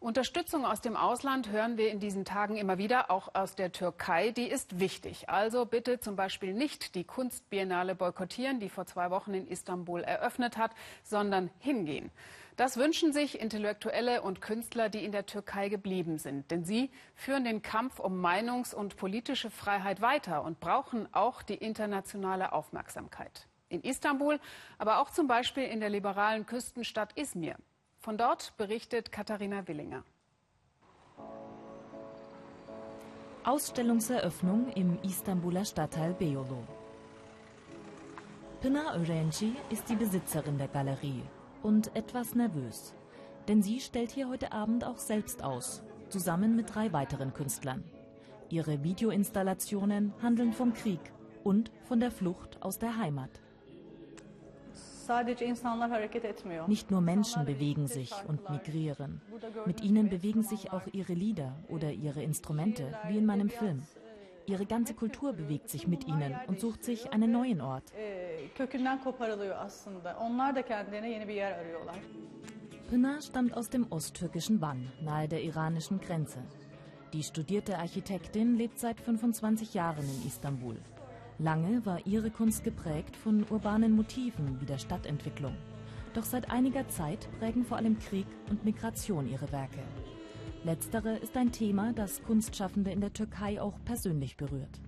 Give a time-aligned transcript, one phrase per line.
[0.00, 4.30] Unterstützung aus dem Ausland hören wir in diesen Tagen immer wieder, auch aus der Türkei.
[4.30, 5.28] Die ist wichtig.
[5.28, 10.56] Also bitte zum Beispiel nicht die Kunstbiennale boykottieren, die vor zwei Wochen in Istanbul eröffnet
[10.56, 10.70] hat,
[11.02, 12.12] sondern hingehen.
[12.54, 16.48] Das wünschen sich Intellektuelle und Künstler, die in der Türkei geblieben sind.
[16.52, 21.54] Denn sie führen den Kampf um Meinungs- und politische Freiheit weiter und brauchen auch die
[21.56, 23.48] internationale Aufmerksamkeit.
[23.68, 24.38] In Istanbul,
[24.78, 27.56] aber auch zum Beispiel in der liberalen Küstenstadt Izmir.
[28.00, 30.04] Von dort berichtet Katharina Willinger.
[33.44, 36.62] Ausstellungseröffnung im Istanbuler Stadtteil Beyoğlu.
[38.60, 41.24] Pınar Öğrenci ist die Besitzerin der Galerie
[41.62, 42.94] und etwas nervös.
[43.48, 47.82] Denn sie stellt hier heute Abend auch selbst aus, zusammen mit drei weiteren Künstlern.
[48.48, 51.00] Ihre Videoinstallationen handeln vom Krieg
[51.42, 53.40] und von der Flucht aus der Heimat.
[56.66, 59.20] Nicht nur Menschen bewegen sich und migrieren.
[59.66, 63.82] Mit ihnen bewegen sich auch ihre Lieder oder ihre Instrumente, wie in meinem Film.
[64.46, 67.84] Ihre ganze Kultur bewegt sich mit ihnen und sucht sich einen neuen Ort.
[72.88, 76.38] Pınar stammt aus dem osttürkischen Van, nahe der iranischen Grenze.
[77.12, 80.76] Die studierte Architektin lebt seit 25 Jahren in Istanbul.
[81.40, 85.54] Lange war ihre Kunst geprägt von urbanen Motiven wie der Stadtentwicklung.
[86.12, 89.78] Doch seit einiger Zeit prägen vor allem Krieg und Migration ihre Werke.
[90.64, 94.80] Letztere ist ein Thema, das Kunstschaffende in der Türkei auch persönlich berührt.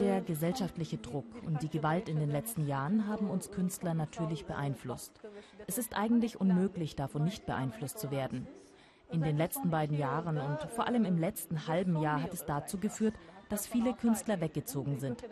[0.00, 5.20] Der gesellschaftliche Druck und die Gewalt in den letzten Jahren haben uns Künstler natürlich beeinflusst.
[5.66, 8.48] Es ist eigentlich unmöglich, davon nicht beeinflusst zu werden.
[9.12, 12.78] In den letzten beiden Jahren und vor allem im letzten halben Jahr hat es dazu
[12.78, 13.14] geführt,
[13.50, 15.22] dass viele Künstler weggezogen sind.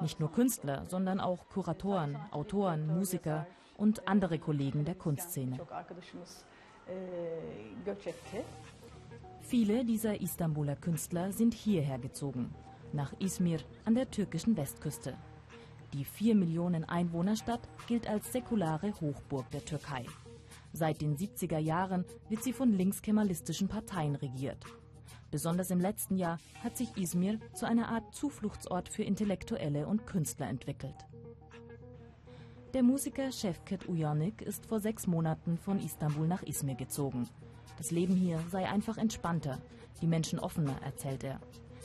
[0.00, 3.46] Nicht nur Künstler, sondern auch Kuratoren, Autoren, Musiker
[3.76, 5.58] und andere Kollegen der Kunstszene.
[9.42, 12.52] Viele dieser Istanbuler Künstler sind hierher gezogen,
[12.92, 15.14] nach Izmir an der türkischen Westküste.
[15.92, 20.04] Die vier Millionen Einwohnerstadt gilt als säkulare Hochburg der Türkei.
[20.72, 24.64] Seit den 70er Jahren wird sie von linkskemalistischen Parteien regiert.
[25.36, 30.48] Besonders im letzten Jahr hat sich Izmir zu einer Art Zufluchtsort für Intellektuelle und Künstler
[30.48, 30.94] entwickelt.
[32.72, 37.28] Der Musiker Şevket Uyanik ist vor sechs Monaten von Istanbul nach Izmir gezogen.
[37.76, 39.60] Das Leben hier sei einfach entspannter,
[40.00, 41.38] die Menschen offener, erzählt er.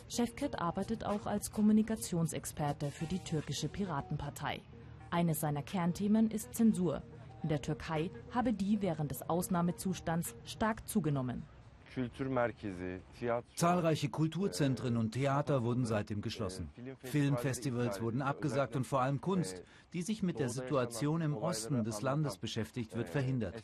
[0.08, 4.62] Şevket arbeitet auch als Kommunikationsexperte für die türkische Piratenpartei.
[5.10, 7.02] Eines seiner Kernthemen ist Zensur.
[7.44, 11.44] In der Türkei habe die während des Ausnahmezustands stark zugenommen.
[13.56, 16.70] Zahlreiche Kulturzentren und Theater wurden seitdem geschlossen.
[17.04, 19.62] Filmfestivals wurden abgesagt und vor allem Kunst,
[19.94, 23.64] die sich mit der Situation im Osten des Landes beschäftigt, wird verhindert.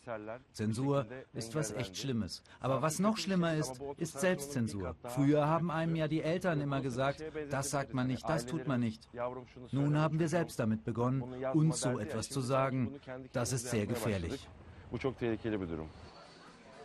[0.51, 2.43] Zensur ist was echt Schlimmes.
[2.59, 4.95] Aber was noch schlimmer ist, ist Selbstzensur.
[5.03, 8.81] Früher haben einem ja die Eltern immer gesagt, das sagt man nicht, das tut man
[8.81, 9.07] nicht.
[9.71, 11.21] Nun haben wir selbst damit begonnen,
[11.53, 12.99] uns so etwas zu sagen.
[13.31, 14.47] Das ist sehr gefährlich.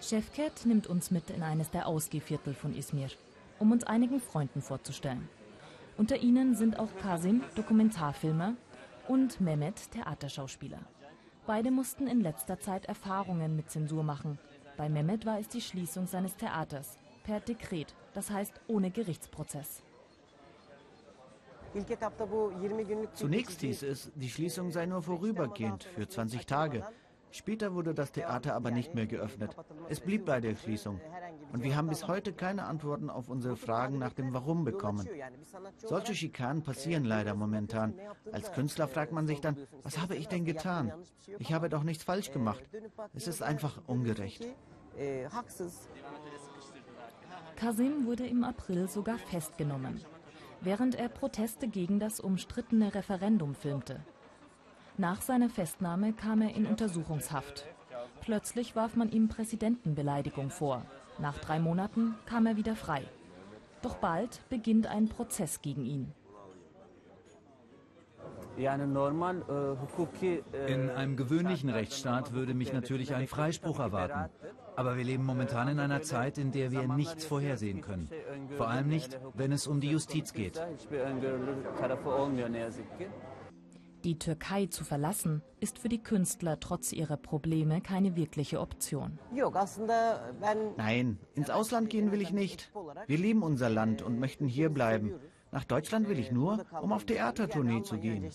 [0.02, 3.10] Şevket nimmt uns mit in eines der Ausgehviertel von Izmir,
[3.60, 5.28] um uns einigen Freunden vorzustellen.
[5.96, 8.54] Unter ihnen sind auch Kasim, Dokumentarfilmer,
[9.06, 10.80] und Mehmet, Theaterschauspieler.
[11.46, 14.38] Beide mussten in letzter Zeit Erfahrungen mit Zensur machen.
[14.76, 19.82] Bei Mehmet war es die Schließung seines Theaters per Dekret, das heißt ohne Gerichtsprozess.
[23.14, 26.86] Zunächst hieß es, die Schließung sei nur vorübergehend für 20 Tage.
[27.32, 29.56] Später wurde das Theater aber nicht mehr geöffnet.
[29.88, 31.00] Es blieb bei der Schließung.
[31.52, 35.08] Und wir haben bis heute keine Antworten auf unsere Fragen nach dem Warum bekommen.
[35.78, 37.94] Solche Schikanen passieren leider momentan.
[38.30, 40.92] Als Künstler fragt man sich dann, was habe ich denn getan?
[41.38, 42.62] Ich habe doch nichts falsch gemacht.
[43.14, 44.46] Es ist einfach ungerecht.
[47.56, 50.00] Kasim wurde im April sogar festgenommen,
[50.60, 54.00] während er Proteste gegen das umstrittene Referendum filmte.
[54.98, 57.66] Nach seiner Festnahme kam er in Untersuchungshaft.
[58.20, 60.84] Plötzlich warf man ihm Präsidentenbeleidigung vor.
[61.18, 63.02] Nach drei Monaten kam er wieder frei.
[63.80, 66.12] Doch bald beginnt ein Prozess gegen ihn.
[70.66, 74.30] In einem gewöhnlichen Rechtsstaat würde mich natürlich ein Freispruch erwarten.
[74.76, 78.10] Aber wir leben momentan in einer Zeit, in der wir nichts vorhersehen können.
[78.56, 80.60] Vor allem nicht, wenn es um die Justiz geht.
[84.04, 89.18] Die Türkei zu verlassen, ist für die Künstler trotz ihrer Probleme keine wirkliche Option.
[90.76, 92.72] Nein, ins Ausland gehen will ich nicht.
[93.06, 95.14] Wir lieben unser Land und möchten hier bleiben.
[95.52, 98.28] Nach Deutschland will ich nur, um auf Theatertournee zu gehen.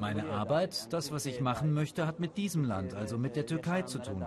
[0.00, 3.82] Meine Arbeit, das, was ich machen möchte, hat mit diesem Land, also mit der Türkei
[3.82, 4.24] zu tun.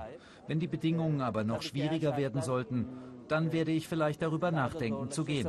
[0.47, 2.87] Wenn die Bedingungen aber noch schwieriger werden sollten,
[3.27, 5.47] dann werde ich vielleicht darüber nachdenken zu gehen.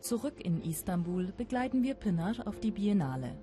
[0.00, 3.36] Zurück in Istanbul begleiten wir Pinar auf die Biennale.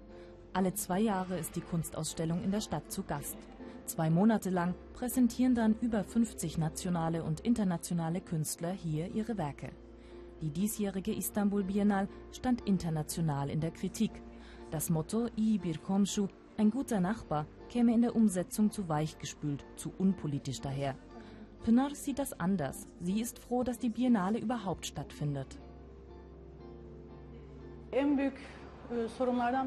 [0.54, 3.38] Alle zwei Jahre ist die Kunstausstellung in der Stadt zu Gast.
[3.86, 9.69] Zwei Monate lang präsentieren dann über 50 nationale und internationale Künstler hier ihre Werke.
[10.42, 14.12] Die diesjährige Istanbul Biennale stand international in der Kritik.
[14.71, 16.27] Das Motto İyi bir komşu,
[16.57, 20.95] ein guter Nachbar, käme in der Umsetzung zu weichgespült, zu unpolitisch daher.
[21.63, 22.88] Pınar sieht das anders.
[23.00, 25.60] Sie ist froh, dass die Biennale überhaupt stattfindet.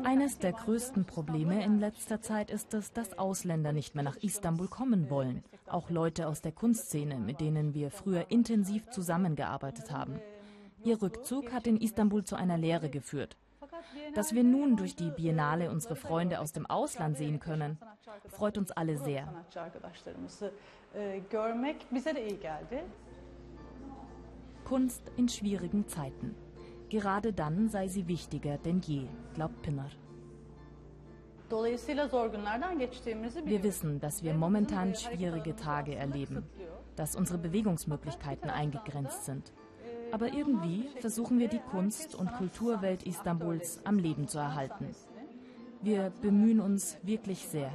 [0.04, 4.68] Eines der größten Probleme in letzter Zeit ist es, dass Ausländer nicht mehr nach Istanbul
[4.68, 5.44] kommen wollen.
[5.66, 10.20] Auch Leute aus der Kunstszene, mit denen wir früher intensiv zusammengearbeitet haben.
[10.84, 13.36] Ihr Rückzug hat in Istanbul zu einer Lehre geführt.
[14.14, 17.78] Dass wir nun durch die Biennale unsere Freunde aus dem Ausland sehen können,
[18.28, 19.32] freut uns alle sehr.
[24.64, 26.34] Kunst in schwierigen Zeiten.
[26.90, 29.86] Gerade dann sei sie wichtiger denn je, glaubt Pinner.
[33.44, 36.44] Wir wissen, dass wir momentan schwierige Tage erleben,
[36.96, 39.52] dass unsere Bewegungsmöglichkeiten eingegrenzt sind.
[40.10, 44.88] Aber irgendwie versuchen wir die Kunst- und Kulturwelt Istanbuls am Leben zu erhalten.
[45.82, 47.72] Wir bemühen uns wirklich sehr.